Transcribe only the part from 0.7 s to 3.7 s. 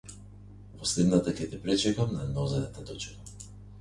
Во следната ќе те пречекам, на нозе да те дочекам.